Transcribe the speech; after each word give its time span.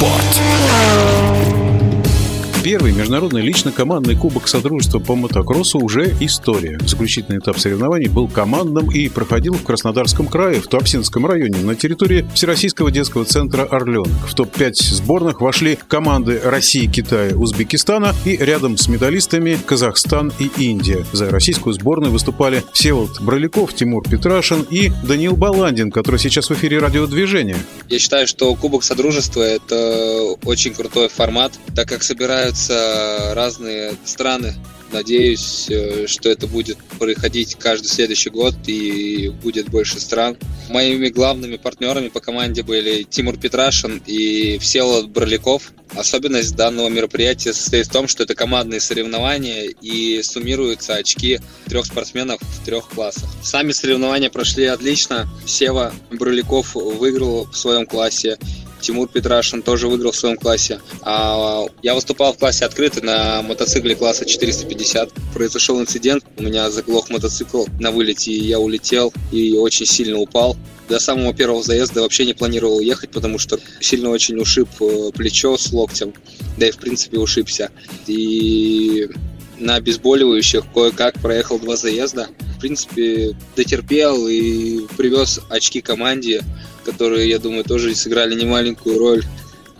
What? 0.00 0.77
Первый 2.68 2.92
международный 2.92 3.40
лично-командный 3.40 4.14
кубок 4.14 4.46
Содружества 4.46 4.98
по 4.98 5.16
мотокроссу 5.16 5.78
уже 5.78 6.14
история. 6.20 6.78
Заключительный 6.84 7.38
этап 7.38 7.58
соревнований 7.58 8.08
был 8.08 8.28
командным 8.28 8.90
и 8.90 9.08
проходил 9.08 9.54
в 9.54 9.62
Краснодарском 9.62 10.26
крае, 10.26 10.60
в 10.60 10.66
Туапсинском 10.66 11.24
районе, 11.24 11.60
на 11.62 11.74
территории 11.76 12.28
Всероссийского 12.34 12.90
детского 12.90 13.24
центра 13.24 13.62
«Орленок». 13.62 14.28
В 14.28 14.34
топ-5 14.34 14.74
сборных 14.74 15.40
вошли 15.40 15.78
команды 15.88 16.42
России, 16.44 16.84
Китая, 16.84 17.34
Узбекистана 17.34 18.14
и 18.26 18.36
рядом 18.36 18.76
с 18.76 18.86
медалистами 18.86 19.58
Казахстан 19.64 20.30
и 20.38 20.50
Индия. 20.58 21.06
За 21.14 21.30
российскую 21.30 21.72
сборную 21.72 22.12
выступали 22.12 22.62
Всеволод 22.74 23.18
Броляков, 23.22 23.72
Тимур 23.72 24.06
Петрашин 24.06 24.66
и 24.68 24.92
Даниил 25.04 25.36
Баландин, 25.36 25.90
который 25.90 26.20
сейчас 26.20 26.50
в 26.50 26.52
эфире 26.52 26.80
радиодвижения. 26.80 27.56
Я 27.88 27.98
считаю, 27.98 28.26
что 28.26 28.54
Кубок 28.54 28.84
Содружества– 28.84 29.40
это 29.42 30.34
очень 30.44 30.74
крутой 30.74 31.08
формат, 31.08 31.54
так 31.74 31.88
как 31.88 32.02
собираются 32.02 32.57
собираются 32.58 33.34
разные 33.34 33.94
страны. 34.04 34.54
Надеюсь, 34.90 35.66
э, 35.68 36.06
что 36.06 36.30
это 36.30 36.46
будет 36.46 36.78
проходить 36.98 37.56
каждый 37.56 37.88
следующий 37.88 38.30
год 38.30 38.54
и 38.66 39.28
будет 39.42 39.68
больше 39.68 40.00
стран. 40.00 40.38
Моими 40.70 41.08
главными 41.10 41.56
партнерами 41.56 42.08
по 42.08 42.20
команде 42.20 42.62
были 42.62 43.02
Тимур 43.02 43.36
Петрашин 43.36 44.02
и 44.06 44.58
Всеволод 44.58 45.10
Броляков. 45.10 45.72
Особенность 45.94 46.56
данного 46.56 46.88
мероприятия 46.88 47.52
состоит 47.52 47.86
в 47.86 47.92
том, 47.92 48.08
что 48.08 48.22
это 48.22 48.34
командные 48.34 48.80
соревнования 48.80 49.64
и 49.82 50.22
суммируются 50.22 50.94
очки 50.94 51.40
трех 51.66 51.84
спортсменов 51.84 52.40
в 52.40 52.64
трех 52.64 52.88
классах. 52.88 53.28
Сами 53.42 53.72
соревнования 53.72 54.30
прошли 54.30 54.64
отлично. 54.64 55.28
Сева 55.46 55.92
Броляков 56.10 56.74
выиграл 56.74 57.44
в 57.44 57.56
своем 57.56 57.86
классе. 57.86 58.38
Тимур 58.80 59.08
Петрашин 59.08 59.62
тоже 59.62 59.88
выиграл 59.88 60.12
в 60.12 60.16
своем 60.16 60.36
классе. 60.36 60.80
А 61.02 61.64
я 61.82 61.94
выступал 61.94 62.32
в 62.32 62.38
классе 62.38 62.64
открытый 62.64 63.02
на 63.02 63.42
мотоцикле 63.42 63.94
класса 63.94 64.24
450. 64.24 65.10
Произошел 65.34 65.80
инцидент, 65.80 66.24
у 66.36 66.42
меня 66.42 66.70
заглох 66.70 67.10
мотоцикл 67.10 67.66
на 67.80 67.90
вылете, 67.90 68.32
и 68.32 68.44
я 68.44 68.58
улетел 68.58 69.12
и 69.32 69.56
очень 69.56 69.86
сильно 69.86 70.18
упал. 70.18 70.56
До 70.88 70.98
самого 70.98 71.34
первого 71.34 71.62
заезда 71.62 72.00
вообще 72.00 72.24
не 72.24 72.32
планировал 72.32 72.80
ехать, 72.80 73.10
потому 73.10 73.38
что 73.38 73.58
сильно 73.80 74.08
очень 74.08 74.38
ушиб 74.38 74.68
э, 74.80 75.10
плечо 75.14 75.58
с 75.58 75.70
локтем, 75.70 76.14
да 76.56 76.66
и 76.66 76.70
в 76.70 76.78
принципе 76.78 77.18
ушибся. 77.18 77.70
И 78.06 79.06
на 79.58 79.74
обезболивающих 79.74 80.64
кое-как 80.72 81.20
проехал 81.20 81.58
два 81.58 81.76
заезда. 81.76 82.28
В 82.58 82.60
принципе, 82.60 83.36
дотерпел 83.56 84.26
и 84.28 84.86
привез 84.96 85.40
очки 85.48 85.80
команде 85.80 86.42
которые, 86.88 87.28
я 87.28 87.38
думаю, 87.38 87.64
тоже 87.64 87.94
сыграли 87.94 88.34
немаленькую 88.34 88.98
роль 88.98 89.22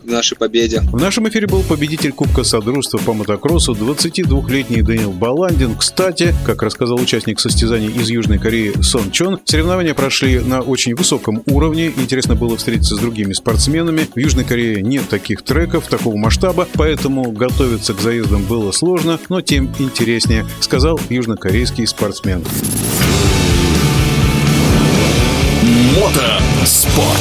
в 0.02 0.10
нашей 0.10 0.36
победе. 0.36 0.80
В 0.80 1.00
нашем 1.00 1.28
эфире 1.28 1.46
был 1.46 1.62
победитель 1.62 2.12
Кубка 2.12 2.44
Содружества 2.44 2.98
по 2.98 3.12
мотокроссу 3.12 3.72
22-летний 3.72 4.82
Данил 4.82 5.12
Баландин. 5.12 5.76
Кстати, 5.76 6.34
как 6.44 6.62
рассказал 6.62 7.00
участник 7.00 7.40
состязаний 7.40 7.88
из 7.88 8.08
Южной 8.10 8.38
Кореи 8.38 8.72
Сон 8.82 9.10
Чон, 9.10 9.40
соревнования 9.44 9.94
прошли 9.94 10.40
на 10.40 10.60
очень 10.60 10.94
высоком 10.94 11.42
уровне. 11.46 11.92
Интересно 11.96 12.34
было 12.34 12.56
встретиться 12.56 12.96
с 12.96 12.98
другими 12.98 13.32
спортсменами. 13.32 14.08
В 14.14 14.18
Южной 14.18 14.44
Корее 14.44 14.82
нет 14.82 15.08
таких 15.08 15.42
треков 15.42 15.86
такого 15.86 16.16
масштаба, 16.16 16.66
поэтому 16.74 17.30
готовиться 17.32 17.94
к 17.94 18.00
заездам 18.00 18.44
было 18.44 18.72
сложно, 18.72 19.18
но 19.28 19.40
тем 19.40 19.72
интереснее, 19.78 20.46
сказал 20.60 21.00
южнокорейский 21.08 21.86
спортсмен. 21.86 22.44
Мотоспорт. 25.94 27.17